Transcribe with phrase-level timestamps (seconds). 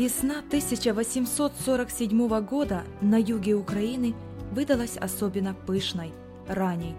[0.00, 4.14] весна 1847 года на юге Украины
[4.50, 6.12] выдалась особенно пышной,
[6.48, 6.94] ранней.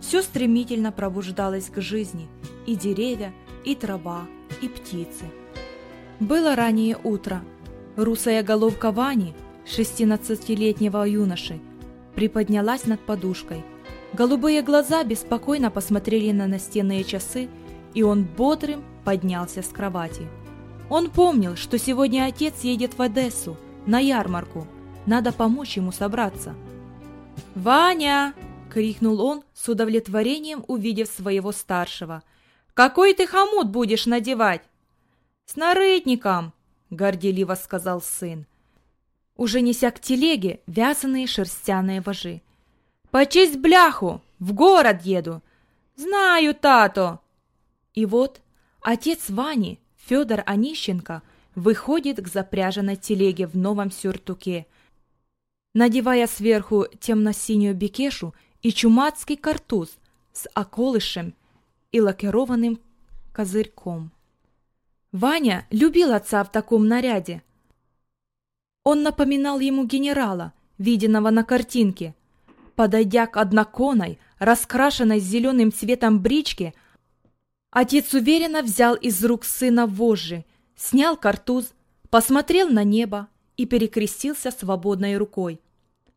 [0.00, 2.26] Все стремительно пробуждалось к жизни,
[2.66, 3.32] и деревья,
[3.64, 4.26] и трава,
[4.62, 5.26] и птицы.
[6.18, 7.40] Было раннее утро.
[7.94, 9.32] Русая головка Вани,
[9.66, 11.60] 16-летнего юноши,
[12.16, 13.62] приподнялась над подушкой.
[14.12, 17.48] Голубые глаза беспокойно посмотрели на настенные часы,
[17.94, 20.26] и он бодрым поднялся с кровати.
[20.90, 24.66] Он помнил, что сегодня отец едет в Одессу, на ярмарку.
[25.06, 26.54] Надо помочь ему собраться.
[27.54, 28.34] «Ваня!»—
[28.72, 32.24] крикнул он с удовлетворением, увидев своего старшего.
[32.74, 34.62] «Какой ты хомут будешь надевать?»
[35.46, 36.52] «С нарытником!»—
[36.90, 38.46] горделиво сказал сын.
[39.36, 42.42] Уже неся к телеге вязаные шерстяные вожи.
[43.12, 44.22] «Почисть бляху!
[44.40, 45.40] В город еду!»
[45.94, 47.20] «Знаю, тато!»
[47.94, 48.40] И вот
[48.82, 51.22] отец Вани Федор Онищенко
[51.54, 54.66] выходит к запряженной телеге в новом сюртуке,
[55.74, 59.96] надевая сверху темно-синюю бекешу и чумацкий картуз
[60.32, 61.34] с околышем
[61.92, 62.80] и лакированным
[63.32, 64.12] козырьком.
[65.12, 67.42] Ваня любил отца в таком наряде.
[68.84, 72.14] Он напоминал ему генерала, виденного на картинке.
[72.76, 76.74] Подойдя к одноконой, раскрашенной зеленым цветом бричке,
[77.70, 80.44] Отец уверенно взял из рук сына вожжи,
[80.76, 81.72] снял картуз,
[82.10, 85.60] посмотрел на небо и перекрестился свободной рукой.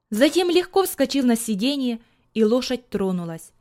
[0.10, 2.00] Затем легко вскочил на сиденье,
[2.34, 3.52] и лошадь тронулась.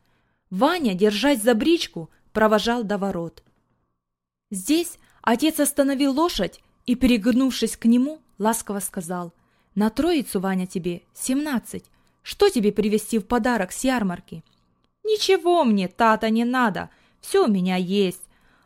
[0.48, 3.42] Ваня, держась за бричку, провожал до ворот.
[4.50, 9.34] Здесь отец остановил лошадь и, перегнувшись к нему, ласково сказал,
[9.74, 11.84] «На троицу, Ваня, тебе семнадцать.
[12.22, 14.42] Что тебе привезти в подарок с ярмарки?»
[15.04, 16.88] «Ничего мне, тата, не надо»,
[17.22, 18.20] все у меня есть.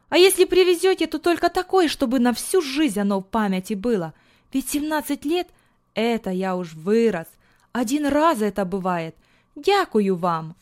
[0.08, 4.14] А если привезете, то только такое, чтобы на всю жизнь оно в памяти было.
[4.52, 5.48] Ведь 17 лет–
[5.94, 7.26] это я уж вырос.
[7.72, 9.14] Один раз это бывает.
[9.54, 10.56] Дякую вам!»